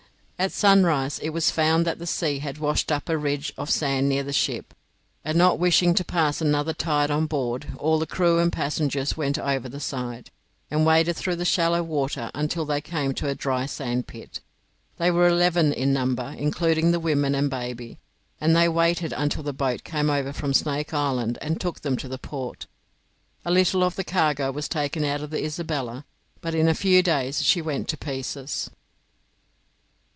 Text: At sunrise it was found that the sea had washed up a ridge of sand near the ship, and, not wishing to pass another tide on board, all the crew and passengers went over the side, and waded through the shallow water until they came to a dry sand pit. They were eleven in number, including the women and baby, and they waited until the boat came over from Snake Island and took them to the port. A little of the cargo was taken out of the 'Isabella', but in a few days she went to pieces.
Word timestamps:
At 0.41 0.51
sunrise 0.51 1.19
it 1.19 1.29
was 1.29 1.51
found 1.51 1.85
that 1.85 1.99
the 1.99 2.07
sea 2.07 2.39
had 2.39 2.57
washed 2.57 2.91
up 2.91 3.09
a 3.09 3.15
ridge 3.15 3.53
of 3.59 3.69
sand 3.69 4.09
near 4.09 4.23
the 4.23 4.33
ship, 4.33 4.73
and, 5.23 5.37
not 5.37 5.59
wishing 5.59 5.93
to 5.93 6.03
pass 6.03 6.41
another 6.41 6.73
tide 6.73 7.11
on 7.11 7.27
board, 7.27 7.67
all 7.77 7.99
the 7.99 8.07
crew 8.07 8.39
and 8.39 8.51
passengers 8.51 9.15
went 9.15 9.37
over 9.37 9.69
the 9.69 9.79
side, 9.79 10.31
and 10.71 10.83
waded 10.83 11.15
through 11.15 11.35
the 11.35 11.45
shallow 11.45 11.83
water 11.83 12.31
until 12.33 12.65
they 12.65 12.81
came 12.81 13.13
to 13.13 13.27
a 13.27 13.35
dry 13.35 13.67
sand 13.67 14.07
pit. 14.07 14.39
They 14.97 15.11
were 15.11 15.27
eleven 15.27 15.73
in 15.73 15.93
number, 15.93 16.33
including 16.35 16.89
the 16.91 16.99
women 16.99 17.35
and 17.35 17.47
baby, 17.47 17.99
and 18.39 18.55
they 18.55 18.67
waited 18.67 19.13
until 19.13 19.43
the 19.43 19.53
boat 19.53 19.83
came 19.83 20.09
over 20.09 20.33
from 20.33 20.55
Snake 20.55 20.91
Island 20.91 21.37
and 21.39 21.61
took 21.61 21.81
them 21.81 21.95
to 21.97 22.07
the 22.07 22.17
port. 22.17 22.65
A 23.45 23.51
little 23.51 23.83
of 23.83 23.95
the 23.95 24.03
cargo 24.03 24.49
was 24.51 24.67
taken 24.67 25.05
out 25.05 25.21
of 25.21 25.29
the 25.29 25.45
'Isabella', 25.45 26.03
but 26.41 26.55
in 26.55 26.67
a 26.67 26.73
few 26.73 27.03
days 27.03 27.43
she 27.43 27.61
went 27.61 27.87
to 27.89 27.95
pieces. 27.97 28.71